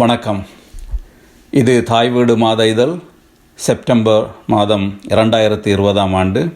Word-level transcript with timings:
வணக்கம். 0.00 0.44
இது 1.50 1.82
தாய் 1.82 2.10
வீடு 2.10 2.36
மாத 2.36 2.68
இதழ் 2.68 2.92
செப்டம்பர் 3.54 4.26
மாதம் 4.46 5.00
இரண்டாயிரத்தி 5.08 5.66
இருபதாம் 5.66 6.14
ஆண்டு. 6.14 6.52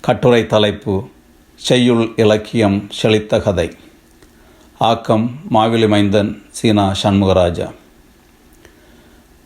கட்டுரை 0.00 0.46
தலைப்பு 0.46 1.04
செய்யுள் 1.54 2.12
இலக்கியம் 2.16 2.86
செழித்த 2.90 3.40
கதை. 3.40 3.68
ஆக்கம் 4.78 5.30
மாவிலி 5.50 5.88
மைந்தன் 5.88 6.42
சீனா 6.50 6.92
சண்முகராஜா. 7.02 7.70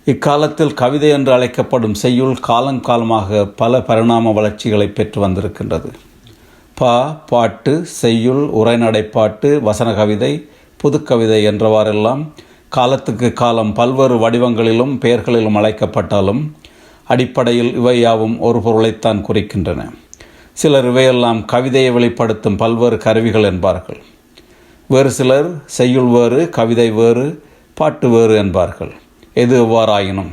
இக்காலத்தில் 0.05 0.75
கவிதை 0.75 1.11
என்று 1.11 1.33
அழைக்கப்படும் 1.33 1.95
செய்யுள் 1.95 2.37
காலங்காலமாக 2.49 3.47
பல 3.57 3.81
பரிணாம 3.81 4.33
வளர்ச்சிகளை 4.33 4.89
பெற்று 4.89 5.29
வந்திருக்கின்றது. 5.29 5.91
பா 6.75 7.09
பாட்டு 7.27 7.85
செய்யுள் 7.85 8.45
உரைநடைப்பாட்டு 8.61 9.59
வசன 9.61 9.93
கவிதை 9.95 10.49
புதுக்கவிதை 10.85 11.43
என்றவாறெல்லாம் 11.51 12.29
காலத்துக்கு 12.71 13.33
காலம் 13.33 13.73
பல்வேறு 13.73 14.17
வடிவங்களிலும் 14.17 14.99
பெயர்களிலும் 14.99 15.57
அழைக்கப்பட்டாலும் 15.57 16.53
அடிப்படையில் 17.05 17.75
இவையாவும் 17.75 18.39
ஒரு 18.39 18.61
பொருளைத்தான் 18.61 19.27
குறிக்கின்றன. 19.27 19.91
சிலர் 20.53 20.85
இவையெல்லாம் 20.85 21.45
கவிதையை 21.45 21.91
வெளிப்படுத்தும் 21.91 22.57
பல்வேறு 22.57 22.99
கருவிகள் 22.99 23.43
என்பார்கள். 23.43 23.99
வேறு 24.87 25.11
சிலர் 25.11 25.63
செய்யுள் 25.67 26.11
வேறு 26.11 26.49
கவிதை 26.49 26.91
வேறு 26.91 27.43
பாட்டு 27.75 28.09
வேறு 28.09 28.37
என்பார்கள். 28.37 28.93
எது 29.35 29.65
எவ்வாறாயினும் 29.65 30.33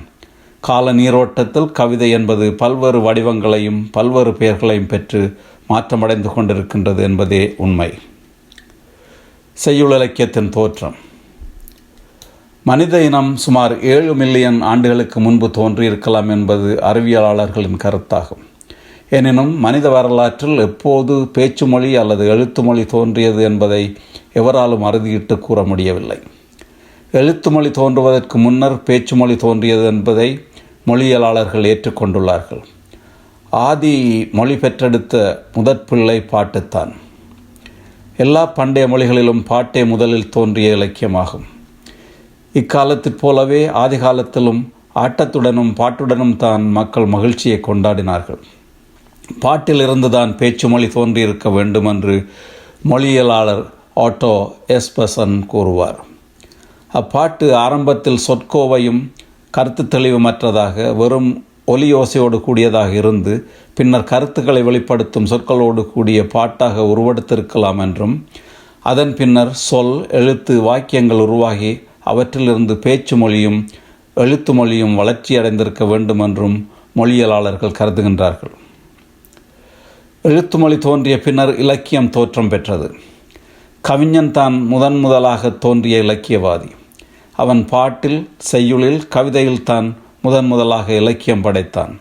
கால 0.59 0.93
நீரோட்டத்தில் 0.93 1.71
கவிதை 1.71 2.09
என்பது 2.09 2.53
பல்வேறு 2.53 2.99
வடிவங்களையும் 2.99 3.81
பல்வேறு 3.91 4.33
பெயர்களையும் 4.33 4.87
பெற்று 4.87 5.37
மாற்றமடைந்து 5.69 6.29
கொண்டிருக்கின்றது 6.35 6.99
என்பதே 6.99 7.53
உண்மை. 7.57 7.93
செய்யுள் 9.53 9.91
இலக்கியத்தின் 9.91 10.49
தோற்றம். 10.49 11.05
மனித 12.67 13.01
இனம் 13.03 13.35
சுமார் 13.35 13.73
ஏழு 13.81 14.15
மில்லியன் 14.15 14.61
ஆண்டுகளுக்கு 14.61 15.19
முன்பு 15.19 15.47
தோன்றியிருக்கலாம் 15.47 16.29
என்பது 16.29 16.69
அறிவியலாளர்களின் 16.89 17.77
கருத்தாகும். 17.83 18.43
எனினும் 19.09 19.59
மனித 19.59 19.89
வரலாற்றில் 19.89 20.57
எப்போது 20.57 21.27
பேச்சு 21.27 21.65
மொழி 21.65 21.95
அல்லது 21.95 22.27
எழுத்து 22.27 22.63
மொழி 22.63 22.85
தோன்றியது 22.85 23.43
என்பதை 23.43 23.95
எவராலும் 24.33 24.83
அறுதியிட்டு 24.83 25.39
கூற 25.39 25.63
முடியவில்லை. 25.63 26.19
எழுத்து 27.11 27.51
மொழி 27.51 27.71
தோன்றுவதற்கு 27.71 28.37
முன்னர் 28.37 28.83
பேச்சு 28.83 29.15
மொழி 29.15 29.35
தோன்றியது 29.35 29.85
என்பதை 29.85 30.29
மொழியியலாளர்கள் 30.87 31.67
ஏற்றுக்கொண்டுள்ளார்கள் 31.73 32.63
ஆதி 33.49 33.95
மொழி 34.31 34.57
பெற்றெடுத்த 34.57 35.43
முதற்பிள்ளை 35.53 36.17
பாட்டுத்தான். 36.27 36.95
எல்லா 38.17 38.45
பண்டைய 38.45 38.87
மொழிகளிலும் 38.87 39.43
பாட்டே 39.43 39.83
முதலில் 39.83 40.29
தோன்றிய 40.29 40.75
இலக்கியமாகும். 40.75 41.47
இக்காலத்தைப் 42.55 43.19
போலவே 43.21 43.61
ஆதி 43.81 43.97
காலத்திலும் 44.03 44.61
ஆட்டத்துடனும் 45.03 45.71
பாட்டுடனும் 45.79 46.35
தான் 46.43 46.63
மக்கள் 46.77 47.07
மகிழ்ச்சியை 47.15 47.57
கொண்டாடினார்கள். 47.67 48.39
பாட்டிலிருந்து 49.43 50.09
தான் 50.09 50.31
பேச்சு 50.39 50.67
மொழி 50.67 50.87
தோன்றியிருக்க 50.95 51.47
வேண்டும் 51.57 51.89
என்று 51.93 52.15
மொழியியலாளர் 52.89 53.63
ஆட்டோ 54.05 54.33
எஸ்பசன் 54.77 55.35
கூறுவார். 55.51 55.99
அப்பாட்டு 56.91 57.47
ஆரம்பத்தில் 57.65 58.23
சொற்கோவையும் 58.27 59.01
கருத்து 59.53 59.83
தெளிவுமற்றதாக 59.95 60.93
வெறும் 61.01 61.29
ஒலி 61.65 61.87
ஓசையோடு 61.93 62.37
கூடியதாக 62.45 62.91
இருந்து 63.01 63.33
பின்னர் 63.77 64.09
கருத்துக்களை 64.11 64.61
வெளிப்படுத்தும் 64.67 65.29
சொற்களோடு 65.31 65.81
கூடிய 65.93 66.19
பாட்டாக 66.35 66.85
உருவெடுத்திருக்கலாம் 66.91 67.81
என்றும் 67.85 68.15
அதன் 68.91 69.13
பின்னர் 69.19 69.51
சொல் 69.67 69.95
எழுத்து 70.19 70.53
வாக்கியங்கள் 70.67 71.23
உருவாகி 71.25 71.71
அவற்றிலிருந்து 72.11 72.75
பேச்சு 72.77 73.15
மொழியும் 73.17 73.59
எழுத்து 74.23 74.51
மொழியும் 74.53 74.95
வளர்ச்சியடைந்திருக்க 74.99 75.83
வேண்டும் 75.87 76.19
என்றும் 76.19 76.57
மொழியலாளர்கள் 76.95 77.77
கருதுகின்றார்கள். 77.79 78.53
எழுத்து 80.21 80.57
மொழி 80.57 80.77
தோன்றிய 80.77 81.15
பின்னர் 81.19 81.53
இலக்கியம் 81.57 82.09
தோற்றம் 82.09 82.49
பெற்றது. 82.49 82.87
கவிஞன் 83.81 84.31
தான் 84.31 84.55
முதன் 84.65 84.99
முதலாக 84.99 85.49
தோன்றிய 85.49 85.97
இலக்கியவாதி. 86.03 86.69
அவன் 87.35 87.61
பாட்டில் 87.65 88.19
செய்யுளில் 88.51 89.07
கவிதையில் 89.07 89.63
தான் 89.63 89.87
முதன் 90.21 90.45
முதலாக 90.45 90.87
இலக்கியம் 90.93 91.41
படைத்தான். 91.41 91.93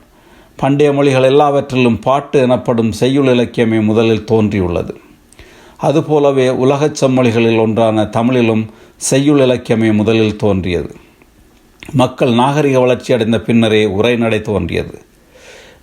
பண்டைய 0.57 0.91
மொழிகள் 0.93 1.29
எல்லாவற்றிலும் 1.33 1.99
பாட்டு 1.99 2.37
எனப்படும் 2.41 2.93
செய்யுள் 2.93 3.31
இலக்கியமே 3.35 3.81
முதலில் 3.83 4.29
தோன்றியுள்ளது. 4.31 4.95
அதுபோலவே 5.79 6.49
உலகச் 6.65 6.99
செம்மொழிகளில் 7.01 7.61
ஒன்றான 7.61 8.07
தமிழிலும் 8.17 8.65
செய்யுள் 8.97 9.41
இலக்கியமே 9.41 9.93
முதலில் 9.93 10.37
தோன்றியது. 10.37 10.95
மக்கள் 11.93 12.33
நாகரிக 12.33 12.81
வளர்ச்சி 12.81 13.13
அடைந்த 13.13 13.41
பின்னரே 13.41 13.85
உரைநடை 13.85 14.41
தோன்றியது. 14.41 15.03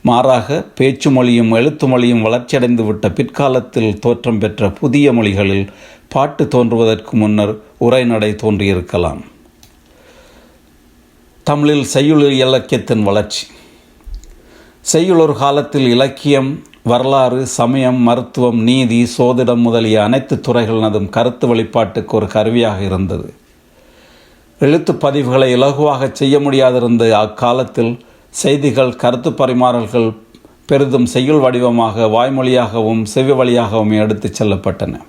மாறாக 0.01 0.61
பேச்சு 0.61 1.11
மொழியும் 1.11 1.51
எழுத்து 1.51 1.87
மொழியும் 1.87 2.25
வளர்ச்சியடைந்து 2.25 2.85
விட்ட 2.85 3.11
பிற்காலத்தில் 3.11 3.99
தோற்றம் 3.99 4.39
பெற்ற 4.39 4.69
புதிய 4.69 5.13
மொழிகளில் 5.13 5.69
பாட்டு 6.09 6.47
தோன்றுவதற்கு 6.47 7.17
முன்னர் 7.17 7.57
உரைநடை 7.77 8.31
தோன்றியிருக்கலாம். 8.31 9.21
தமிழில் 11.43 11.83
செய்யுள் 11.83 12.31
இலக்கியத்தின் 12.31 13.03
வளர்ச்சி. 13.03 13.47
செய்யுள் 14.81 15.17
ஒரு 15.17 15.35
காலத்தில் 15.35 15.87
இலக்கியம் 15.87 16.63
வரலாறு 16.85 17.47
சமயம் 17.47 17.95
மருத்துவம் 17.95 18.61
நீதி 18.61 19.07
சோதிடம் 19.17 19.61
முதலிய 19.61 20.03
அனைத்து 20.03 20.35
துறைகளினதும் 20.35 21.09
கருத்து 21.09 21.55
வெளிப்பாட்டுக்கு 21.55 22.15
ஒரு 22.15 22.27
கருவியாக 22.27 22.81
இருந்தது. 22.81 23.33
எழுத்து 24.59 24.93
பதிவுகளை 24.93 25.47
இலகுவாக 25.55 26.11
செய்ய 26.11 26.39
முடியாதிருந்த 26.39 27.11
அக்காலத்தில் 27.11 27.99
செய்திகள் 28.29 28.95
கருத்து 28.95 29.29
பரிமாறல்கள் 29.29 30.15
பெரிதும் 30.65 31.05
செய்யுள் 31.05 31.39
வடிவமாக 31.39 32.07
வாய்மொழியாகவும் 32.07 33.03
செவி 33.03 33.31
வழியாகவும் 33.31 33.91
எடுத்துச் 33.91 34.43
செல்லப்பட்டன. 34.43 34.99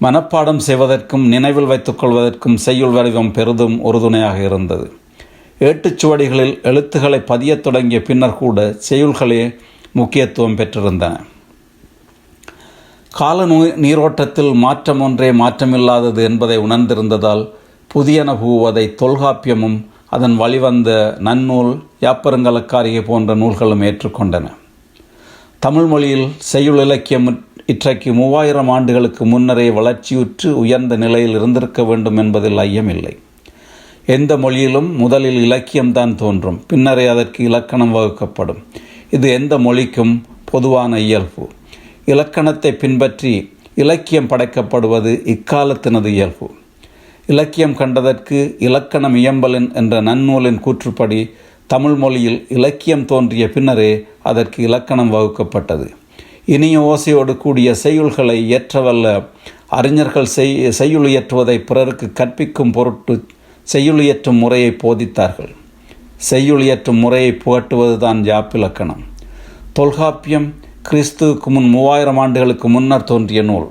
மனப்பாடம் 0.00 0.62
செய்வதற்கும் 0.68 1.26
நினைவில் 1.26 1.70
வைத்துக்கொள்வதற்கும் 1.72 2.54
செய்யுள் 2.54 2.90
வடிவம் 2.90 3.32
பெரிதும் 3.32 3.80
உறுதுணையாக 3.80 4.42
இருந்தது. 4.42 4.92
ஏட்டுச்சுவடிகளில் 5.58 6.62
எழுத்துக்களை 6.62 7.20
பதியத் 7.20 7.62
தொடங்கிய 7.62 8.02
பின்னர் 8.02 8.38
கூட 8.38 8.76
செய்யுள்களே 8.90 9.42
முக்கியத்துவம் 9.92 10.56
பெற்றிருந்தன. 10.56 11.20
கால 13.10 13.46
நீரோட்டத்தில் 13.76 14.52
மாற்றம் 14.52 15.00
ஒன்றே 15.00 15.32
மாற்றமில்லாதது 15.32 16.22
என்பதை 16.22 16.58
உணர்ந்திருந்ததால் 16.58 17.50
புதியன 17.94 18.34
பூவதை 18.34 18.94
தொல்காப்பியமும் 19.02 19.86
அதன் 20.08 20.36
வழிவந்த 20.36 21.16
நன்னூல் 21.20 21.82
யாப்பருங்கலக்காரிகை 22.00 23.00
போன்ற 23.00 23.34
நூல்களும் 23.34 23.82
ஏற்றுக்கொண்டன. 23.82 24.50
தமிழ் 25.58 25.84
மொழியில் 25.84 26.28
செய்யுள் 26.38 26.78
இலக்கியம் 26.78 27.44
இற்றைக்கு 27.66 28.12
மூவாயிரம் 28.14 28.68
ஆண்டுகளுக்கு 28.68 29.26
முன்னரே 29.26 29.70
வளர்ச்சியுற்று 29.70 30.58
உயர்ந்த 30.58 30.96
நிலையில் 30.96 31.30
இருந்திருக்க 31.30 31.84
வேண்டும் 31.84 32.16
என்பதில் 32.16 32.56
ஐயமில்லை. 32.56 33.18
எந்த 34.06 34.36
மொழியிலும் 34.36 34.96
முதலில் 34.96 35.50
இலக்கியம்தான் 35.50 36.14
தோன்றும். 36.14 36.64
பின்னரே 36.66 37.06
அதற்கு 37.06 37.44
இலக்கணம் 37.44 37.94
வகுக்கப்படும். 37.94 38.64
இது 39.16 39.28
எந்த 39.38 39.54
மொழிக்கும் 39.58 40.12
பொதுவான 40.50 41.00
இயல்பு. 41.00 41.44
இலக்கணத்தை 42.12 42.70
பின்பற்றி 42.72 43.32
இலக்கியம் 43.74 44.28
படைக்கப்படுவது 44.28 45.12
இக்காலத்தினது 45.34 46.06
இயல்பு. 46.06 46.46
இலக்கியம் 47.26 47.76
கண்டதற்கு 47.80 48.38
இலக்கணம் 48.58 49.14
இயம்பலின் 49.14 49.68
என்ற 49.74 50.02
நன்னூலின் 50.02 50.60
கூற்றுப்படி 50.64 51.20
தமிழ் 51.66 51.94
மொழியில் 51.94 52.46
இலக்கியம் 52.48 53.04
தோன்றிய 53.04 53.46
பின்னரே 53.48 53.92
அதற்கு 54.22 54.62
இலக்கணம் 54.62 55.12
வகுக்கப்பட்டது. 55.14 55.86
இனிய 56.44 56.80
ஓசையோடு 56.80 57.36
கூடிய 57.36 57.74
செய்யுள்களை 57.84 58.38
இயற்றவல்ல 58.50 59.24
அறிஞர்கள் 59.68 60.34
செய் 60.36 60.54
செய்யுள் 60.72 61.08
இயற்றுவதை 61.08 61.58
பிறருக்கு 61.58 62.12
கற்பிக்கும் 62.12 62.72
பொருட்டு 62.72 63.24
செய்யுள் 63.62 64.00
இயற்றும் 64.00 64.36
முறையை 64.36 64.72
போதித்தார்கள். 64.84 65.52
செய்யுளியற்றும் 66.30 67.00
முறையை 67.04 67.30
புகட்டுவதுதான் 67.44 68.20
யாப்பிலக்கணம் 68.30 69.02
தொல்காப்பியம் 69.78 70.48
கிறிஸ்துவுக்கு 70.88 71.48
முன் 71.54 71.68
மூவாயிரம் 71.74 72.18
ஆண்டுகளுக்கு 72.22 72.68
முன்னர் 72.68 73.08
தோன்றிய 73.10 73.42
நூல். 73.42 73.68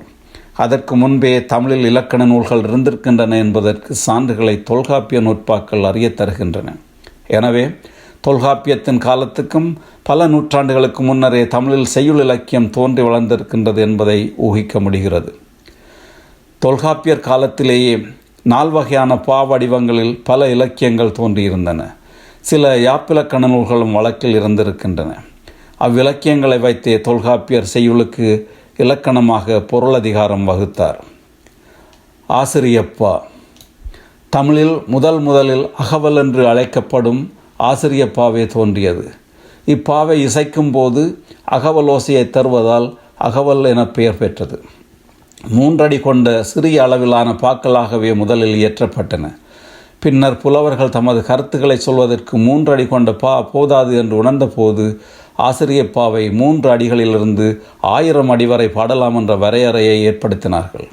அதற்கு 0.62 0.94
முன்பே 0.96 1.32
தமிழில் 1.52 1.86
இலக்கண 1.90 2.22
நூல்கள் 2.24 2.64
இருந்திருக்கின்றன 2.68 3.36
என்பதற்கு 3.44 3.94
சான்றுகளை 4.06 4.54
தொல்காப்பிய 4.70 5.20
நூற்பாக்கள் 5.26 5.86
அறிய 5.90 6.08
தருகின்றன. 6.18 6.68
எனவே 7.36 7.64
தொல்காப்பியத்தின் 8.26 9.00
காலத்துக்கும் 9.06 9.68
பல 10.02 10.26
நூற்றாண்டுகளுக்கு 10.26 11.02
முன்னரே 11.08 11.42
தமிழில் 11.54 11.92
செய்யுள் 11.94 12.20
இலக்கியம் 12.24 12.68
தோன்றி 12.70 13.02
வளர்ந்திருக்கின்றது 13.02 13.80
என்பதை 13.86 14.18
ஊகிக்க 14.48 14.80
முடிகிறது. 14.80 15.30
தொல்காப்பியர் 16.62 17.26
காலத்திலேயே 17.30 17.94
நால்வகையான 18.52 19.14
பாவடிவங்களில் 19.30 20.14
பல 20.24 20.50
இலக்கியங்கள் 20.50 21.16
தோன்றியிருந்தன. 21.18 21.80
சில 22.42 22.70
யாப்பிலக்கண 22.76 23.48
நூல்களும் 23.52 23.92
வழக்கில் 23.92 24.36
இருந்திருக்கின்றன. 24.40 25.10
அவ்விலக்கியங்களை 25.80 26.58
வைத்தே 26.60 27.00
தொல்காப்பியர் 27.00 27.70
செய்யுளுக்கு 27.74 28.26
இலக்கணமாக 28.76 29.60
பொருளதிகாரம் 29.60 30.48
வகுத்தார். 30.48 30.98
ஆசிரியப்பா 32.28 33.12
தமிழில் 34.30 34.76
முதல் 34.86 35.20
முதலில் 35.20 35.70
அகவல் 35.78 36.16
என்று 36.16 36.48
அழைக்கப்படும் 36.48 37.32
ஆசிரியப்பாவே 37.58 38.46
தோன்றியது. 38.46 39.06
இப்பாவை 39.64 40.16
இசைக்கும் 40.26 40.70
போது 40.70 41.02
அகவலோசையை 41.50 42.24
தருவதால் 42.30 42.88
அகவல் 43.18 43.64
என 43.64 43.86
பெயர் 43.86 44.18
பெற்றது. 44.18 44.62
மூன்றடி 45.48 46.00
கொண்ட 46.00 46.42
சிறிய 46.42 46.82
அளவிலான 46.82 47.30
பாக்களாகவே 47.30 48.14
முதலில் 48.14 48.56
இயற்றப்பட்டன. 48.62 49.24
பின்னர் 50.04 50.36
புலவர்கள் 50.36 50.88
தமது 50.88 51.20
கருத்துக்களை 51.24 51.76
சொல்வதற்கு 51.76 52.38
மூன்று 52.38 52.72
அடி 52.72 52.86
கொண்ட 52.86 53.14
பா 53.14 53.42
போதாது 53.42 53.92
என்று 53.96 54.14
உணர்ந்தபோது 54.22 54.84
ஆசிரியப்பாவை 55.38 56.32
மூன்று 56.32 56.76
அடிகளிலிருந்து 56.76 57.46
ஆயிரம் 57.80 58.30
அடி 58.30 58.46
வரை 58.46 58.68
பாடலாம் 58.68 59.16
என்ற 59.16 59.36
வரையறையை 59.36 59.96
ஏற்படுத்தினார்கள். 60.08 60.88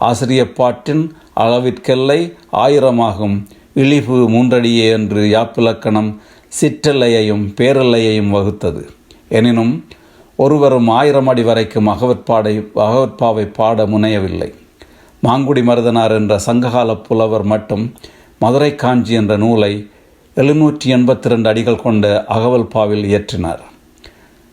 ஆசிரியப்பாட்டின் 0.00 1.04
அளவிற்கெல்லை 1.36 2.20
ஆயிரமாகும். 2.52 3.36
இழிவு 3.74 4.30
மூன்றடியே 4.30 4.90
என்று 4.90 5.22
யாப்பிலக்கணம் 5.36 6.10
சிற்றெல்லையையும் 6.60 7.44
பேரெல்லையையும் 7.58 8.30
வகுத்தது. 8.30 8.90
எனினும் 9.28 9.74
ஒருவரும் 10.36 10.88
ஆயிரம் 10.88 11.26
அடி 11.26 11.42
வரைக்கும் 11.42 11.88
அகவற்பாடை 11.88 12.54
அகவற்பாவை 12.86 13.44
பாட 13.52 13.86
முனையவில்லை. 13.86 14.52
மாங்குடி 15.22 15.62
மருதனார் 15.62 16.10
என்ற 16.10 16.38
சங்ககால 16.38 16.94
புலவர் 16.96 17.42
மட்டும் 17.42 17.84
மதுரை 18.42 18.74
காஞ்சி 18.74 19.14
என்ற 19.14 19.36
நூலை 19.36 19.70
எழுநூற்றி 20.36 20.88
எண்பத்தி 20.96 21.30
ரெண்டு 21.30 21.48
அடிகள் 21.48 21.80
கொண்ட 21.84 22.04
அகவல் 22.34 22.66
பாவில் 22.74 23.06
இயற்றினார். 23.10 23.62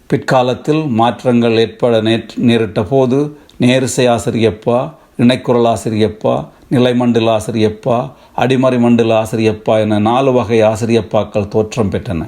பிற்காலத்தில் 0.09 0.81
மாற்றங்கள் 0.99 1.57
ஏற்பட 1.63 2.01
நேற்று 2.07 2.43
நேரிட்ட 2.47 2.81
போது 2.83 3.17
நேரிசை 3.63 4.05
ஆசிரியப்பா 4.13 4.77
இணைக்குரல் 5.23 5.67
ஆசிரியப்பா 5.73 6.33
நிலைமண்டல 6.75 7.29
ஆசிரியப்பா 7.37 7.97
அடிமறை 8.43 8.79
மண்டல 8.85 9.13
ஆசிரியப்பா 9.23 9.75
என 9.83 9.99
நாலு 9.99 10.31
வகை 10.31 10.59
ஆசிரியப்பாக்கள் 10.71 11.51
தோற்றம் 11.55 11.91
பெற்றன. 11.91 12.21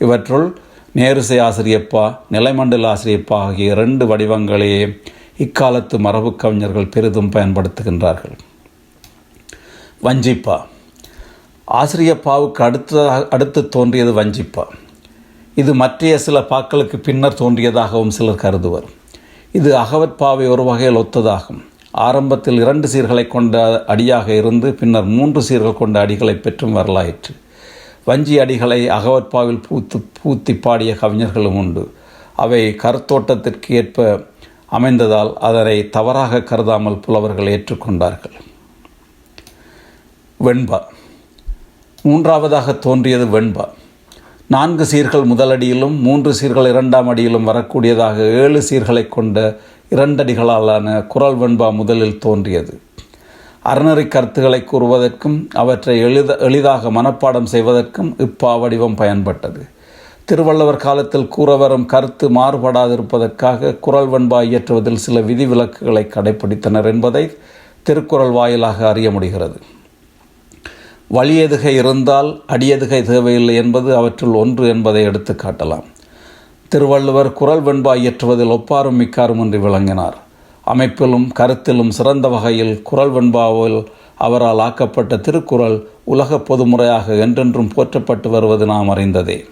இவற்றுள் 0.00 0.46
நேரிசை 1.00 1.38
ஆசிரியப்பா 1.46 2.04
நிலைமண்டல 2.30 2.90
ஆசிரியப்பா 2.94 3.38
ஆகிய 3.46 3.72
இரண்டு 3.72 4.06
வடிவங்களையே 4.10 4.82
இக்காலத்து 5.46 5.98
மரபு 5.98 6.32
கவிஞர்கள் 6.36 6.92
பெரிதும் 6.96 7.32
பயன்படுத்துகின்றார்கள். 7.32 8.36
வஞ்சிப்பா. 10.02 10.56
ஆசிரியப்பாவுக்கு 11.68 12.62
அடுத்ததாக 12.68 13.28
அடுத்து 13.30 13.68
தோன்றியது 13.68 14.22
வஞ்சிப்பா. 14.22 14.64
இது 15.54 15.74
மற்றைய 15.74 16.18
சில 16.18 16.40
பாக்களுக்கு 16.40 16.96
பின்னர் 16.96 17.38
தோன்றியதாகவும் 17.38 18.08
சிலர் 18.08 18.42
கருதுவர். 18.42 18.84
இது 19.52 19.76
அகவற்பாவை 19.76 20.48
ஒரு 20.48 20.64
வகையில் 20.64 20.96
ஒத்ததாகும். 20.96 21.62
ஆரம்பத்தில் 21.90 22.60
இரண்டு 22.60 22.88
சீர்களை 22.88 23.26
கொண்ட 23.26 23.84
அடியாக 23.86 24.34
இருந்து 24.34 24.74
பின்னர் 24.74 25.04
மூன்று 25.04 25.42
சீர்கள் 25.48 25.76
கொண்ட 25.76 26.06
அடிகளை 26.06 26.34
பெற்றும் 26.40 26.72
வரலாயிற்று. 26.72 27.34
வஞ்சி 28.04 28.38
அடிகளை 28.38 28.80
அகவற்பாவில் 28.88 29.62
பூத்து 29.68 30.08
பூத்தி 30.18 30.60
பாடிய 30.60 30.94
கவிஞர்களும் 30.94 31.56
உண்டு. 31.56 31.92
அவை 32.36 32.74
கருத்தோட்டத்திற்கு 32.82 33.68
ஏற்ப 33.68 34.26
அமைந்ததால் 34.70 35.34
அதனை 35.34 35.88
தவறாக 35.88 36.42
கருதாமல் 36.42 36.98
புலவர்கள் 36.98 37.46
ஏற்றுக்கொண்டார்கள். 37.46 38.36
வெண்பா. 40.44 40.78
மூன்றாவதாக 42.02 42.72
தோன்றியது 42.72 43.40
வெண்பா. 43.40 43.64
நான்கு 44.46 44.84
சீர்கள் 44.84 45.28
முதலடியிலும் 45.30 46.00
மூன்று 46.00 46.34
சீர்கள் 46.40 46.68
இரண்டாம் 46.68 47.08
அடியிலும் 47.08 47.46
வரக்கூடியதாக 47.46 48.16
ஏழு 48.16 48.62
சீர்களை 48.70 49.08
கொண்ட 49.08 49.56
இரண்டடிகளாலான 49.90 51.06
குரல் 51.06 51.38
வெண்பா 51.38 51.72
முதலில் 51.72 52.18
தோன்றியது. 52.18 52.80
அறநெறி 53.64 54.08
கருத்துக்களை 54.08 54.64
கூறுவதற்கும் 54.72 55.48
அவற்றை 55.54 56.00
எளித 56.00 56.36
எளிதாக 56.36 56.90
மனப்பாடம் 56.90 57.50
செய்வதற்கும் 57.54 58.14
இப்பா 58.18 58.56
வடிவம் 58.56 58.96
பயன்பட்டது. 58.96 59.68
திருவள்ளுவர் 60.24 60.76
காலத்தில் 60.76 61.28
கூற 61.28 61.56
வரும் 61.56 61.86
கருத்து 61.86 62.30
மாறுபடாதிருப்பதற்காக 62.30 63.78
குரல் 63.78 64.08
வெண்பா 64.08 64.42
இயற்றுவதில் 64.42 65.02
சில 65.06 65.20
விதிவிலக்குகளை 65.20 66.04
கடைபிடித்தனர் 66.08 66.84
என்பதை 66.84 67.30
திருக்குறள் 67.82 68.30
வாயிலாக 68.30 68.88
அறிய 68.88 69.10
முடிகிறது. 69.10 69.56
வலியதுகை 71.10 71.72
இருந்தால் 71.74 72.42
அடியதுகை 72.46 73.02
தேவையில்லை 73.02 73.54
என்பது 73.54 73.96
அவற்றுள் 73.96 74.32
ஒன்று 74.32 74.68
என்பதை 74.68 75.02
எடுத்து 75.02 75.32
காட்டலாம். 75.32 75.84
திருவள்ளுவர் 76.68 77.32
குரல் 77.32 77.62
வெண்பா 77.62 77.92
இயற்றுவதில் 77.96 78.50
ஒப்பாரும் 78.50 79.00
மிக்காரும் 79.00 79.40
என்று 79.40 79.60
விளங்கினார். 79.60 80.16
அமைப்பிலும் 80.62 81.32
கருத்திலும் 81.38 81.88
சிறந்த 81.88 82.28
வகையில் 82.28 82.82
குரல் 82.82 83.12
வெண்பாவில் 83.12 83.86
அவரால் 84.16 84.58
ஆக்கப்பட்ட 84.58 85.16
திருக்குறள் 85.16 85.86
உலக 86.04 86.36
பொதுமுறையாக 86.36 87.18
என்றென்றும் 87.18 87.68
போற்றப்பட்டு 87.68 88.30
வருவது 88.30 88.66
நாம் 88.66 88.88
அறிந்ததே. 88.88 89.44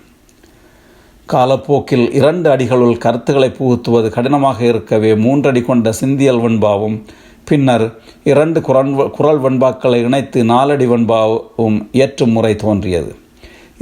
காலப்போக்கில் 1.26 2.12
இரண்டு 2.12 2.50
அடிகளுள் 2.50 2.98
கருத்துக்களை 2.98 3.50
புகுத்துவது 3.50 4.08
கடினமாக 4.08 4.64
இருக்கவே 4.64 5.14
மூன்றடி 5.14 5.62
கொண்ட 5.62 5.92
சிந்தியல் 6.00 6.40
வெண்பாவும் 6.40 7.02
பின்னர் 7.48 7.84
இரண்டு 8.30 8.58
குரல் 8.66 8.92
குரல் 9.16 9.40
வெண்பாக்களை 9.44 9.98
இணைத்து 10.04 10.40
நாலடி 10.44 10.86
வெண்பாவும் 10.92 11.76
ஏற்றும் 12.04 12.34
முறை 12.36 12.52
தோன்றியது. 12.56 13.12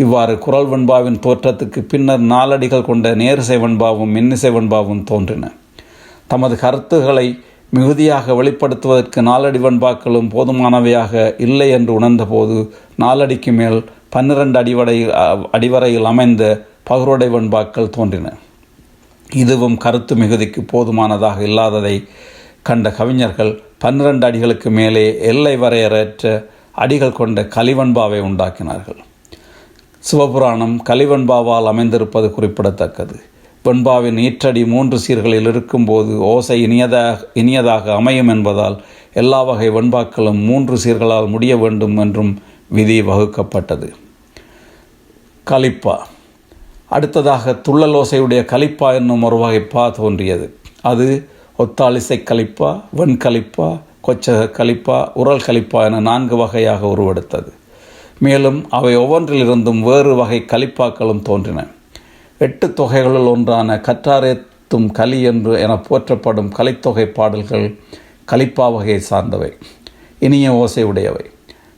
இவ்வாறு 0.03 0.35
குரல் 0.45 0.69
வெண்பாவின் 0.73 1.19
தோற்றத்துக்கு 1.27 1.81
பின்னர் 1.93 2.23
நாலடிகள் 2.35 2.89
கொண்ட 2.89 3.15
நேரிசை 3.23 3.59
வெண்பாவும் 3.65 4.13
மின்னிசை 4.17 4.51
வெண்பாவும் 4.57 5.03
தோன்றின. 5.11 5.51
தமது 6.27 6.55
கருத்துக்களை 6.65 7.27
மிகுதியாக 7.77 8.35
வெளிப்படுத்துவதற்கு 8.43 9.21
நாலடி 9.31 9.59
வெண்பாக்களும் 9.59 10.31
போதுமானவையாக 10.35 11.13
இல்லை 11.47 11.69
என்று 11.71 11.93
உணர்ந்தபோது 11.99 12.57
நாலடிக்கு 13.03 13.53
மேல் 13.61 13.79
பன்னிரண்டு 14.15 14.59
அடிவடை 14.59 14.97
அடிவரையில் 15.57 16.09
அமைந்த 16.13 16.45
பகுருடை 16.91 17.29
வெண்பாக்கள் 17.37 17.95
தோன்றின. 17.97 18.33
இதுவும் 19.43 19.77
கருத்து 19.85 20.15
மிகுதிக்கு 20.17 20.61
போதுமானதாக 20.73 21.39
இல்லாததை 21.43 21.97
கண்ட 22.63 22.91
கவிஞர்கள் 22.91 23.63
பன்னிரண்டு 23.79 24.27
அடிகளுக்கு 24.27 24.71
மேலே 24.71 25.19
எல்லை 25.19 25.61
வரையறையற்ற 25.61 26.45
அடிகள் 26.73 27.13
கொண்ட 27.13 27.43
கலிவன்பாவை 27.43 28.21
உண்டாக்கினார்கள். 28.21 28.99
சிவபுராணம் 30.13 30.79
கலிவன்பாவால் 30.85 31.67
அமைந்திருப்பது 31.67 32.31
குறிப்பிடத்தக்கது. 32.31 33.21
வெண்பாவின் 33.65 34.19
ஈற்றடி 34.19 34.67
மூன்று 34.67 34.99
சீர்களில் 34.99 35.49
இருக்கும்போது 35.49 36.19
ஓசை 36.19 36.67
இனியதாக 36.67 37.19
இனியதாக 37.35 37.95
அமையும் 37.95 38.29
என்பதால் 38.29 38.83
எல்லா 39.13 39.43
வகை 39.43 39.71
வெண்பாக்களும் 39.71 40.45
மூன்று 40.45 40.77
சீர்களால் 40.85 41.29
முடிய 41.29 41.57
வேண்டும் 41.57 41.97
என்றும் 41.97 42.43
விதி 42.69 43.03
வகுக்கப்பட்டது. 43.03 43.91
கலிப்பா. 45.47 45.99
அடுத்ததாக 46.87 47.61
துள்ளலோசையுடைய 47.69 48.45
கலிப்பா 48.45 48.95
என்னும் 48.95 49.23
ஒரு 49.23 49.37
வகை 49.37 49.61
பா 49.61 49.89
தோன்றியது. 49.89 50.55
அது 50.81 51.29
ஒத்தாளிசை 51.59 52.23
கலிப்பா 52.23 52.81
வெண்கலிப்பா 52.97 53.79
கொச்சக 54.07 54.51
கலிப்பா 54.51 55.11
உரல் 55.15 55.43
கலிப்பா 55.47 55.85
என 55.85 56.01
நான்கு 56.01 56.37
வகையாக 56.37 56.87
உருவெடுத்தது. 56.87 57.53
மேலும் 58.19 58.67
அவை 58.71 58.97
ஒவ்வொன்றிலிருந்தும் 58.97 59.81
வேறு 59.81 60.15
வகை 60.15 60.45
கலிப்பாக்களும் 60.47 61.23
தோன்றின. 61.23 61.67
எட்டு 62.39 62.67
தொகைகளுள் 62.67 63.27
ஒன்றான 63.27 63.77
கற்றாரேத்தும் 63.77 64.91
கலி 64.93 65.23
என்று 65.23 65.61
என 65.61 65.77
போற்றப்படும் 65.77 66.53
கலித்தொகை 66.53 67.05
பாடல்கள் 67.05 67.79
கலிப்பா 68.25 68.73
வகையை 68.73 69.03
சார்ந்தவை. 69.11 69.53
இனிய 70.19 70.55
ஓசை 70.55 70.83
உடையவை. 70.83 71.25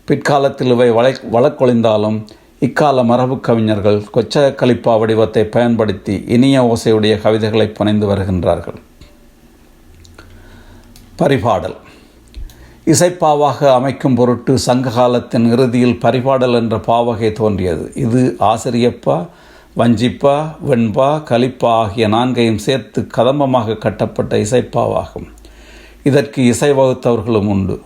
பிற்காலத்தில் 0.04 0.66
இவை 0.66 0.90
வளை 0.90 1.14
வழக்கொழிந்தாலும் 1.32 2.24
இக்கால 2.60 3.04
மரபு 3.04 3.40
கவிஞர்கள் 3.40 4.02
கொச்ச 4.14 4.54
கலிப்பா 4.54 4.98
வடிவத்தை 4.98 5.44
பயன்படுத்தி 5.44 6.24
இனிய 6.26 6.62
ஓசையுடைய 6.62 7.20
கவிதைகளை 7.20 7.66
புனைந்து 7.66 8.06
வருகின்றார்கள். 8.06 8.80
பரிபாடல். 11.18 11.76
இசைப்பாவாக 12.86 13.72
அமைக்கும் 13.72 14.14
பொருட்டு 14.14 14.58
சங்க 14.58 14.90
காலத்தின் 14.90 15.52
இறுதியில் 15.52 15.98
பரிபாடல் 16.02 16.54
என்ற 16.54 16.76
பாவகை 16.76 17.32
தோன்றியது. 17.32 17.92
இது 17.94 18.36
ஆசிரியப்பா 18.40 19.26
வஞ்சிப்பா 19.76 20.54
வெண்பா 20.68 21.22
கலிப்பா 21.30 21.70
ஆகிய 21.82 22.08
நான்கையும் 22.08 22.58
சேர்த்து 22.58 23.06
கதம்பமாக 23.16 23.78
கட்டப்பட்ட 23.78 24.36
இசைப்பாவாகும். 24.36 25.28
இதற்கு 26.02 26.44
இசை 26.44 26.72
வகுத்தவர்களும் 26.72 27.46
உண்டு. 27.46 27.80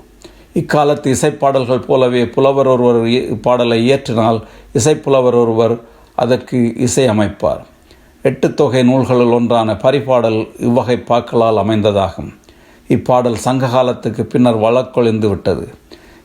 இக்காலத்து 0.54 1.14
இசைப்பாடல்கள் 1.14 1.86
போலவே 1.86 2.26
புலவர் 2.26 2.66
ஒருவர் 2.66 3.38
பாடலை 3.40 3.92
இயற்றினால் 3.92 4.42
இசைப்புலவர் 4.74 5.38
ஒருவர் 5.44 5.80
அதற்கு 6.14 6.74
இசை 6.76 7.08
அமைப்பார். 7.08 7.62
எட்டு 8.22 8.54
தொகை 8.54 8.82
நூல்களுள் 8.82 9.32
ஒன்றான 9.32 9.72
பரிபாடல் 9.72 10.48
இவ்வகை 10.58 10.96
பாக்களால் 10.96 11.62
அமைந்ததாகும். 11.64 12.30
இப்பாடல் 12.88 13.34
சங்க 13.34 13.68
காலத்துக்கு 13.68 14.24
பின்னர் 14.24 14.58
வழக்கொழிந்து 14.58 15.28
விட்டது 15.28 15.74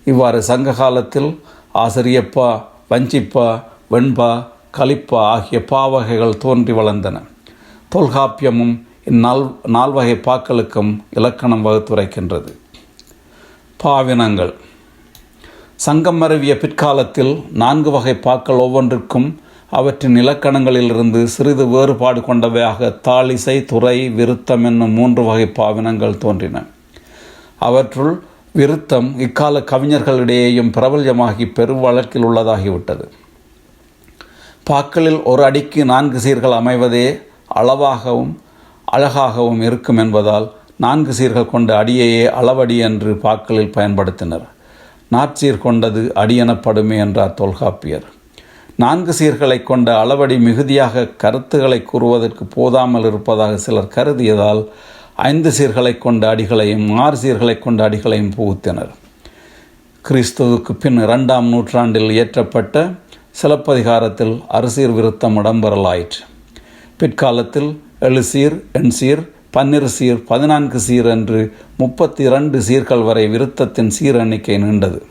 இவ்வாறு 0.05 0.43
சங்க 0.43 0.71
காலத்தில் 0.71 1.39
ஆசிரியப்பா 1.73 2.63
வஞ்சிப்பா 2.89 3.63
வெண்பா 3.91 4.45
கலிப்பா 4.77 5.19
ஆகிய 5.33 5.65
பாவகைகள் 5.65 6.37
தோன்றி 6.37 6.73
வளர்ந்தன. 6.73 7.21
தொல்காப்பியமும் 7.95 8.83
இந்நால் 9.05 9.55
நால்வகை 9.67 10.15
பாக்களுக்கும் 10.15 10.99
இலக்கணம் 11.11 11.65
வகுத்துரைக்கின்றது. 11.65 12.51
பாவினங்கள். 13.83 14.53
சங்கம் 15.75 16.21
மருவிய 16.21 16.57
பிற்காலத்தில் 16.57 17.43
நான்கு 17.53 17.91
வகை 17.91 18.15
பாக்கள் 18.15 18.55
ஒவ்வொன்றிற்கும் 18.55 19.27
அவற்றின் 19.77 20.15
இலக்கணங்களிலிருந்து 20.15 21.23
சிறிது 21.23 21.67
வேறுபாடு 21.67 22.19
கொண்டவையாக 22.19 22.89
தாளிசை 23.07 23.65
துறை 23.65 24.09
விருத்தம் 24.09 24.63
என்னும் 24.63 24.91
மூன்று 24.91 25.23
வகை 25.23 25.47
பாவினங்கள் 25.59 26.17
தோன்றின. 26.17 26.63
அவற்றுள் 27.59 28.13
விருத்தம் 28.53 29.19
இக்கால 29.19 29.59
கவிஞர்களிடையேயும் 29.59 30.71
பிரபல்யமாகி 30.71 31.45
பெரும் 31.47 31.79
வழக்கில் 31.79 32.25
உள்ளதாகிவிட்டது. 32.25 33.05
பாக்களில் 34.63 35.23
ஒரு 35.23 35.43
அடிக்கு 35.43 35.85
நான்கு 35.85 36.19
சீர்கள் 36.19 36.57
அமைவதே 36.59 37.05
அளவாகவும் 37.55 38.33
அழகாகவும் 38.85 39.61
இருக்கும் 39.61 39.97
என்பதால் 39.97 40.51
நான்கு 40.77 41.13
சீர்கள் 41.19 41.51
கொண்ட 41.51 41.83
அடியையே 41.83 42.25
அளவடி 42.39 42.77
என்று 42.77 43.13
பாக்களில் 43.15 43.75
பயன்படுத்தினர். 43.77 44.47
நாற்சீர் 45.11 45.63
கொண்டது 45.67 46.13
அடி 46.13 46.41
எனப்படுமே 46.41 46.97
என்றார் 46.97 47.33
தொல்காப்பியர். 47.33 48.07
நான்கு 48.81 49.13
சீர்களை 49.19 49.63
கொண்ட 49.63 49.89
அளவடி 50.03 50.39
மிகுதியாக 50.39 51.05
கருத்துக்களை 51.23 51.77
கூறுவதற்கு 51.81 52.43
போதாமல் 52.55 53.03
இருப்பதாக 53.03 53.57
சிலர் 53.57 53.91
கருதியதால் 53.95 54.61
ஐந்து 55.15 55.49
சீர்களை 55.57 55.97
கொண்ட 55.97 56.35
அடிகளையும் 56.35 56.87
ஆறு 56.95 57.17
சீர்களை 57.17 57.59
கொண்ட 57.59 57.89
அடிகளையும் 57.89 58.31
புகுத்தினர். 58.37 58.91
கிறிஸ்துவுக்கு 60.05 60.73
பின் 60.79 60.97
இரண்டாம் 60.97 61.47
நூற்றாண்டில் 61.47 62.09
இயற்றப்பட்ட 62.09 62.95
சிலப்பதிகாரத்தில் 63.41 64.35
அரசீர் 64.49 64.95
விருத்தம் 64.97 65.37
இடம்பெறலாயிற்று. 65.37 66.21
பிற்காலத்தில் 66.97 67.71
எழுசீர் 67.99 68.57
எண்சீர் 68.73 69.23
பன்னிரு 69.51 69.89
சீர் 69.97 70.21
பதினான்கு 70.23 70.79
சீர் 70.79 71.05
என்று 71.05 71.39
முப்பத்தி 71.77 72.23
இரண்டு 72.23 72.59
சீர்கள் 72.59 73.03
வரை 73.03 73.27
விருத்தத்தின் 73.27 73.91
சீர் 73.97 74.15
எண்ணிக்கை 74.15 74.57
நீண்டது. 74.57 75.01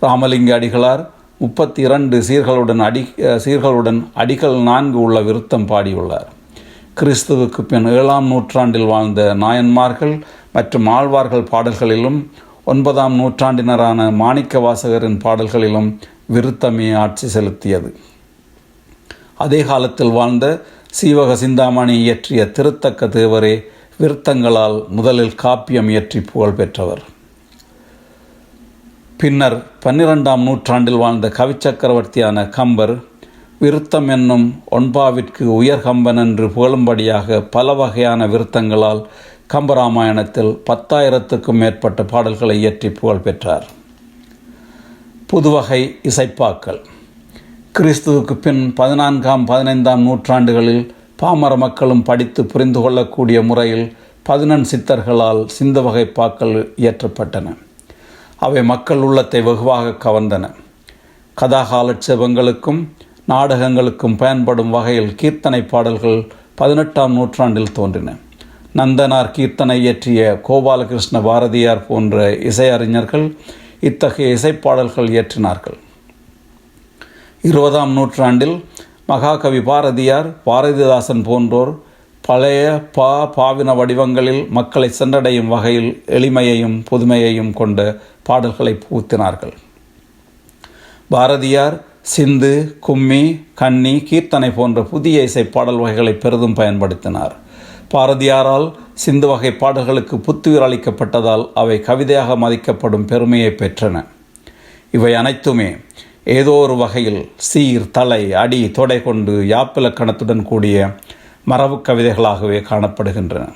ராமலிங்க 0.00 0.52
அடிகளார் 0.58 1.04
முப்பத்தி 1.42 1.80
இரண்டு 1.86 2.16
சீர்களுடன் 2.28 2.80
அடி 2.86 3.02
சீர்களுடன் 3.44 3.98
அடிகள் 4.22 4.56
நான்கு 4.68 4.98
உள்ள 5.00 5.18
விருத்தம் 5.26 5.66
பாடியுள்ளார். 5.68 6.28
கிறிஸ்துவுக்கு 7.00 7.60
பின் 7.70 7.86
ஏழாம் 7.98 8.26
நூற்றாண்டில் 8.26 8.88
வாழ்ந்த 8.92 9.22
நாயன்மார்கள் 9.42 10.14
மற்றும் 10.52 10.86
ஆழ்வார்கள் 10.94 11.44
பாடல்களிலும் 11.50 12.18
ஒன்பதாம் 12.72 13.14
நூற்றாண்டினரான 13.20 14.08
மாணிக்க 14.22 14.58
வாசகரின் 14.58 15.18
பாடல்களிலும் 15.24 15.90
விருத்தமே 16.34 16.88
ஆட்சி 17.02 17.28
செலுத்தியது. 17.34 17.90
அதே 19.44 19.60
காலத்தில் 19.70 20.16
வாழ்ந்த 20.18 20.46
சீவக 21.00 21.36
சிந்தாமணி 21.44 21.96
இயற்றிய 22.04 22.42
திருத்தக்க 22.56 23.06
தேவரே 23.18 23.54
விருத்தங்களால் 24.00 24.76
முதலில் 24.98 25.38
காப்பியம் 25.44 25.92
இயற்றி 25.94 26.20
புகழ் 26.32 26.58
பெற்றவர். 26.62 27.04
பின்னர் 29.20 29.54
பன்னிரெண்டாம் 29.84 30.42
நூற்றாண்டில் 30.46 30.98
வாழ்ந்த 31.00 31.28
கவிச்சக்கரவர்த்தியான 31.38 32.44
கம்பர் 32.56 32.92
விருத்தம் 33.60 34.08
என்னும் 34.08 34.44
ஒன்பாவிற்கு 34.70 35.44
உயர்கம்பன் 35.56 36.20
என்று 36.24 36.46
புகழும்படியாக 36.46 37.40
பல 37.56 37.74
வகையான 37.74 38.28
விருத்தங்களால் 38.28 39.02
கம்பராமாயணத்தில் 39.54 40.52
பத்தாயிரத்துக்கும் 40.70 41.60
மேற்பட்ட 41.62 42.04
பாடல்களை 42.04 42.58
இயற்றி 42.58 42.90
புகழ் 42.90 43.24
பெற்றார். 43.26 43.66
புதுவகை 45.26 45.82
இசைப்பாக்கள் 46.10 46.80
கிறிஸ்துவுக்கு 47.78 48.36
பின் 48.46 48.64
பதினான்காம் 48.72 49.44
பதினைந்தாம் 49.44 50.02
நூற்றாண்டுகளில் 50.02 50.84
பாமர 51.16 51.56
மக்களும் 51.56 52.02
படித்து 52.02 52.44
புரிந்து 52.44 52.80
கொள்ளக்கூடிய 52.80 53.40
முறையில் 53.42 53.86
பதினெண் 54.22 54.68
சித்தர்களால் 54.72 55.46
சிந்த 55.46 55.80
வகைப்பாக்கள் 55.80 56.56
இயற்றப்பட்டன. 56.76 57.48
அவை 58.38 58.62
மக்கள் 58.62 58.98
உள்ளத்தை 58.98 59.40
வெகுவாக 59.42 59.94
கவர்ந்தன. 60.04 60.50
கதாகாலட்சேபங்களுக்கும் 61.40 62.80
நாடகங்களுக்கும் 63.28 64.16
பயன்படும் 64.16 64.70
வகையில் 64.70 65.14
கீர்த்தனை 65.14 65.66
பாடல்கள் 65.66 66.20
பதினெட்டாம் 66.54 67.12
நூற்றாண்டில் 67.12 67.72
தோன்றின. 67.72 68.16
நந்தனார் 68.74 69.30
கீர்த்தனை 69.30 69.76
இயற்றிய 69.80 70.40
கோபாலகிருஷ்ண 70.48 71.22
பாரதியார் 71.22 71.86
போன்ற 71.86 72.32
இசையறிஞர்கள் 72.36 73.36
இத்தகைய 73.80 74.34
இசைப்பாடல்கள் 74.34 75.08
இயற்றினார்கள். 75.14 75.78
இருபதாம் 77.42 77.92
நூற்றாண்டில் 77.92 78.64
மகாகவி 79.06 79.60
பாரதியார் 79.60 80.30
பாரதிதாசன் 80.46 81.22
போன்றோர் 81.24 81.72
பழைய 82.28 82.62
பா 82.96 83.10
பாவின 83.34 83.74
வடிவங்களில் 83.76 84.40
மக்களை 84.56 84.88
சென்றடையும் 84.96 85.50
வகையில் 85.52 85.90
எளிமையையும் 86.16 86.74
புதுமையையும் 86.88 87.52
கொண்ட 87.60 87.78
பாடல்களை 88.28 88.72
புகுத்தினார்கள். 88.82 89.54
பாரதியார் 91.14 91.76
சிந்து 92.14 92.52
கும்மி 92.86 93.22
கன்னி 93.60 93.94
கீர்த்தனை 94.10 94.50
போன்ற 94.58 94.82
புதிய 94.92 95.22
இசை 95.28 95.44
பாடல் 95.54 95.80
வகைகளை 95.82 96.14
பெரிதும் 96.24 96.58
பயன்படுத்தினார். 96.60 97.34
பாரதியாரால் 97.94 98.68
சிந்து 99.04 99.26
வகை 99.26 99.52
பாடல்களுக்கு 99.62 100.18
புத்துயிர் 100.26 100.66
அளிக்கப்பட்டதால் 100.68 101.44
அவை 101.62 101.78
கவிதையாக 101.88 102.36
மதிக்கப்படும் 102.44 103.08
பெருமையை 103.12 103.52
பெற்றன. 103.62 104.04
இவை 104.98 105.12
அனைத்துமே 105.20 105.70
ஏதோ 106.38 106.54
ஒரு 106.64 106.76
வகையில் 106.82 107.22
சீர் 107.48 107.92
தலை 107.98 108.22
அடி 108.42 108.60
தொடை 108.78 108.98
கொண்டு 109.02 109.34
யாப்பிலக்கணத்துடன் 109.54 110.48
கூடிய 110.50 110.78
மரபு 111.44 111.76
கவிதைகளாகவே 111.76 112.60
காணப்படுகின்றன. 112.60 113.52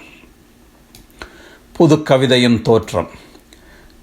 புது 1.72 1.96
கவிதையின் 1.96 2.62
தோற்றம். 2.62 3.08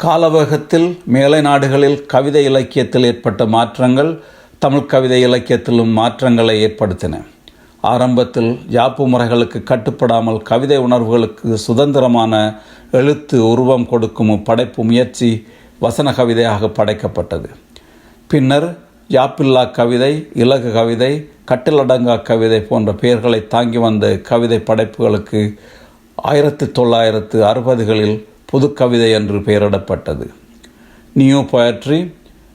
காலவேகத்தில் 0.04 0.98
மேலை 1.06 1.42
நாடுகளில் 1.42 2.06
கவிதை 2.06 2.44
இலக்கியத்தில் 2.44 3.04
ஏற்பட்ட 3.04 3.46
மாற்றங்கள் 3.46 4.24
தமிழ் 4.58 4.86
கவிதை 4.86 5.28
இலக்கியத்திலும் 5.28 5.92
மாற்றங்களை 5.92 6.66
ஏற்படுத்தின. 6.66 7.26
ஆரம்பத்தில் 7.82 8.60
யாப்பு 8.70 9.08
முறைகளுக்கு 9.08 9.64
கட்டுப்படாமல் 9.64 10.42
கவிதை 10.42 10.78
உணர்வுகளுக்கு 10.78 11.54
சுதந்திரமான 11.54 12.60
எழுத்து 12.92 13.50
உருவம் 13.50 13.88
கொடுக்கும் 13.88 14.44
படைப்பு 14.44 14.84
முயற்சி 14.84 15.48
வசன 15.80 16.14
கவிதையாக 16.14 16.66
படைக்கப்பட்டது. 16.66 17.50
பின்னர் 18.28 18.78
யாப்பில்லா 19.10 19.72
கவிதை 19.72 20.28
இலகு 20.34 20.74
கவிதை 20.74 21.30
கட்டிலடங்கா 21.48 22.22
கவிதை 22.22 22.62
போன்ற 22.62 22.94
பெயர்களை 22.94 23.48
தாங்கி 23.48 23.78
வந்த 23.78 24.18
கவிதை 24.18 24.58
படைப்புகளுக்கு 24.58 25.60
ஆயிரத்தி 26.16 26.72
தொள்ளாயிரத்து 26.72 27.44
அறுபதுகளில் 27.44 28.26
புது 28.46 28.74
கவிதை 28.74 29.12
என்று 29.12 29.40
பெயரிடப்பட்டது. 29.40 30.30
நியூ 31.14 31.40
பொயட்ரி 31.40 32.14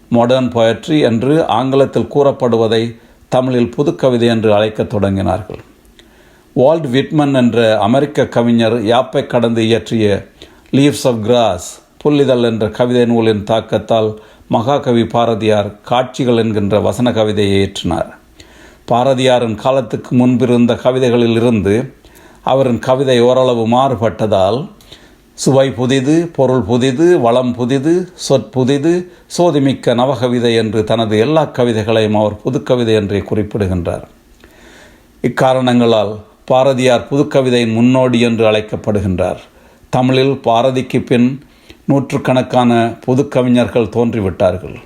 மாடர்ன் 0.09 0.53
பொயட்ரி 0.53 1.01
என்று 1.01 1.47
ஆங்கிலத்தில் 1.47 2.13
கூறப்படுவதை 2.15 2.97
தமிழில் 3.29 3.75
புதுக்கவிதை 3.77 4.29
என்று 4.29 4.55
அழைக்கத் 4.55 4.95
தொடங்கினார்கள். 4.95 5.63
வால்ட் 6.53 6.91
விட்மன் 6.91 7.35
என்ற 7.35 7.79
அமெரிக்க 7.79 8.27
கவிஞர் 8.27 8.85
யாப்பை 8.85 9.27
கடந்து 9.27 9.63
இயற்றிய 9.63 10.29
லீவ்ஸ் 10.71 11.07
ஆஃப் 11.07 11.23
கிராஸ் 11.23 11.83
புல்லிதழ் 11.97 12.43
என்ற 12.43 12.69
கவிதை 12.69 13.05
நூலின் 13.05 13.45
தாக்கத்தால் 13.45 14.19
மகாகவி 14.49 15.05
பாரதியார் 15.05 15.81
காட்சிகள் 15.83 16.37
என்கின்ற 16.37 16.81
வசன 16.81 17.13
கவிதையை 17.13 17.57
ஏற்றினார். 17.63 18.11
பாரதியாரின் 18.91 19.55
காலத்துக்கு 19.55 20.17
முன்பிருந்த 20.17 20.75
கவிதைகளில் 20.75 21.37
இருந்து 21.37 21.95
அவரின் 22.43 22.79
கவிதை 22.79 23.21
ஓரளவு 23.21 23.69
மாறுபட்டதால் 23.69 24.69
சுவை 25.35 25.71
புதிது 25.71 26.31
பொருள் 26.37 26.61
புதிது 26.61 27.21
வளம் 27.21 27.55
புதிது 27.55 28.13
சொற்புதிது 28.29 29.07
சோதிமிக்க 29.39 29.95
நவகவிதை 29.95 30.57
என்று 30.57 30.85
தனது 30.85 31.19
எல்லா 31.19 31.45
கவிதைகளையும் 31.45 32.17
அவர் 32.17 32.41
புதுக்கவிதை 32.45 32.95
என்றே 32.95 33.19
குறிப்பிடுகின்றார். 33.19 34.09
இக்காரணங்களால் 35.23 36.21
பாரதியார் 36.45 37.07
புதுக்கவிதையின் 37.11 37.73
முன்னோடி 37.73 38.21
என்று 38.21 38.51
அழைக்கப்படுகின்றார். 38.51 39.39
தமிழில் 39.91 40.41
பாரதிக்கு 40.45 41.01
பின் 41.01 41.45
நூற்றுக்கணக்கான 41.87 42.95
புதுக்கவிஞர்கள் 43.07 43.89
தோன்றிவிட்டார்கள். 43.89 44.77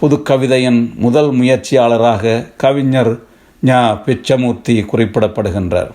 புதுக்கவிதையின் 0.00 0.94
முதல் 0.94 1.30
முயற்சியாளராக 1.30 2.46
கவிஞர் 2.56 3.20
ஞா. 3.64 4.02
பிச்சமூர்த்தி 4.04 4.82
குறிப்பிடப்படுகின்றார். 4.82 5.90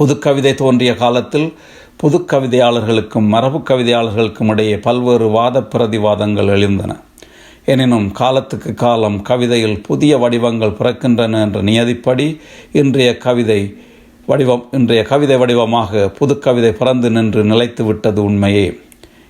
புதுக்கவிதை 0.00 0.54
தோன்றிய 0.54 0.94
காலத்தில் 0.94 1.52
புது 1.96 2.18
கவிதையாளர்களுக்கும் 2.18 3.26
மரபு 3.26 3.58
கவிதையாளர்களுக்கும் 3.58 4.48
இடையே 4.48 4.78
பல்வேறு 4.78 5.28
வாத 5.28 5.60
பிரதிவாதங்கள் 5.60 6.46
எழுந்தன. 6.46 6.96
எனினும் 7.64 8.12
காலத்துக்கு 8.12 8.74
காலம் 8.74 9.22
கவிதையில் 9.22 9.80
புதிய 9.80 10.18
வடிவங்கள் 10.18 10.76
பிறக்கின்றன 10.78 11.40
என்ற 11.40 11.62
நியதிப்படி 11.62 12.38
இன்றைய 12.72 13.18
கவிதை 13.18 13.76
வடிவம் 14.26 14.68
இன்றைய 14.72 15.02
கவிதை 15.02 15.36
வடிவமாக 15.36 16.10
புதுக்கவிதை 16.20 16.70
பிறந்து 16.70 17.10
நின்று 17.10 17.44
நிலைத்து 17.44 17.84
விட்டது 17.84 18.24
உண்மையே. 18.24 18.80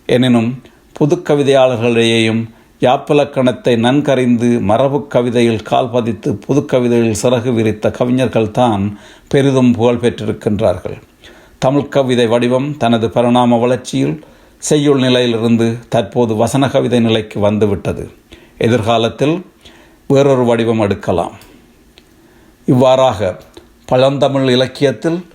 எனினும் 0.07 0.63
புது 0.93 1.17
கவிதையாளர்களிடையேயும் 1.17 2.43
யாப்பிலக்கணத்தை 2.81 3.75
நன்கறிந்து 3.77 4.61
மரபு 4.61 5.07
கவிதையில் 5.07 5.63
கால் 5.63 5.91
பதித்து 5.91 6.35
புது 6.35 6.65
கவிதையில் 6.65 7.21
சிறகு 7.23 7.55
விரித்த 7.55 7.89
கவிஞர்கள்தான் 7.89 8.93
பெரிதும் 9.29 9.73
புகழ் 9.73 10.01
பெற்றிருக்கின்றார்கள். 10.01 10.97
தமிழ் 11.59 11.89
கவிதை 11.89 12.27
வடிவம் 12.27 12.77
தனது 12.77 13.11
பரிணாம 13.11 13.57
வளர்ச்சியில் 13.57 14.25
செய்யுள் 14.59 15.01
நிலையிலிருந்து 15.01 15.79
தற்போது 15.89 16.35
வசன 16.37 16.69
கவிதை 16.69 17.01
நிலைக்கு 17.01 17.41
வந்துவிட்டது. 17.41 18.11
எதிர்காலத்தில் 18.59 19.47
வேறொரு 20.07 20.45
வடிவம் 20.45 20.79
எடுக்கலாம். 20.79 21.33
இவ்வாறாக 22.67 23.41
பழந்தமிழ் 23.85 24.49
இலக்கியத்தில் 24.49 25.27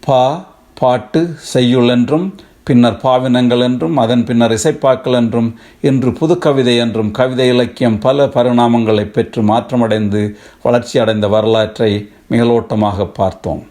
பா 0.00 0.46
பாட்டு 0.74 1.34
செய்யுள் 1.38 1.88
என்றும் 1.88 2.34
பின்னர் 2.66 2.98
பாவினங்கள் 3.02 3.62
என்றும் 3.66 3.96
அதன் 3.96 4.24
பின்னர் 4.28 4.54
இசைப்பாக்கள் 4.56 5.16
என்றும் 5.18 5.50
இன்று 5.88 6.10
புதுக்கவிதை 6.10 6.74
என்றும் 6.84 7.10
கவிதை 7.10 7.46
இலக்கியம் 7.48 7.98
பல 7.98 8.26
பரிணாமங்களை 8.26 9.04
பெற்று 9.10 9.42
மாற்றமடைந்து 9.42 10.22
வளர்ச்சியடைந்த 10.64 11.28
வரலாற்றை 11.28 11.90
மேலோட்டமாக 12.30 13.06
பார்த்தோம். 13.18 13.62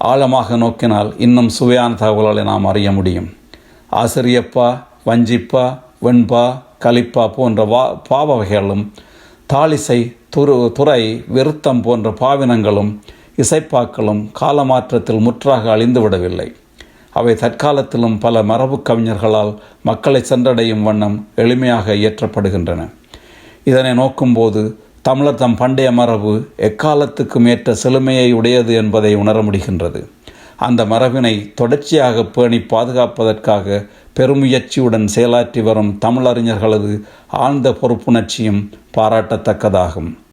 ஆழமாக 0.00 0.56
நோக்கினால் 0.56 1.10
இன்னும் 1.16 1.48
சுவையான 1.48 1.94
தகவல்களை 1.94 2.44
நாம் 2.44 2.64
அறிய 2.64 2.88
முடியும். 2.92 3.28
ஆசிரியப்பா 3.92 4.68
வஞ்சிப்பா 5.08 5.66
வெண்பா 6.04 6.44
கலிப்பா 6.84 7.24
போன்ற 7.34 7.60
வா 7.64 7.82
பாவ 8.08 8.28
வகைகளும் 8.36 8.84
தாளிசை 9.52 10.00
துரு 10.36 10.56
துறை 10.72 11.02
விருத்தம் 11.34 11.82
போன்ற 11.82 12.10
பாவினங்களும் 12.20 12.90
இசைப்பாக்களும் 13.36 14.22
காலமாற்றத்தில் 14.40 15.24
முற்றாக 15.26 15.70
அழிந்து 15.70 16.00
விடவில்லை 16.00 16.48
அவை 17.16 17.34
தற்காலத்திலும் 17.34 18.20
பல 18.20 18.42
மரபு 18.42 18.82
கவிஞர்களால் 18.88 19.52
மக்களை 19.82 20.20
சென்றடையும் 20.28 20.82
வண்ணம் 20.82 21.28
எளிமையாக 21.36 21.94
இயற்றப்படுகின்றன. 21.94 22.82
இதனை 23.64 23.92
நோக்கும்போது 23.98 24.62
தமிழர் 25.02 25.40
தம் 25.42 25.56
பண்டைய 25.56 25.88
மரபு 25.92 26.32
எக்காலத்துக்கும் 26.68 27.48
ஏற்ற 27.48 27.74
செழுமையை 27.82 28.28
உடையது 28.32 28.74
என்பதை 28.74 29.14
உணர 29.14 29.42
முடிகின்றது. 29.42 30.00
அந்த 30.56 30.84
மரபினை 30.84 31.32
தொடர்ச்சியாக 31.54 32.24
பேணி 32.24 32.58
பாதுகாப்பதற்காக 32.72 33.86
பெருமுயற்சியுடன் 34.16 35.08
செயலாற்றி 35.14 35.62
வரும் 35.62 35.98
தமிழறிஞர்களது 36.04 36.92
ஆழ்ந்த 37.28 37.70
பொறுப்புணர்ச்சியும் 37.80 38.62
பாராட்டத்தக்கதாகும். 38.96 40.10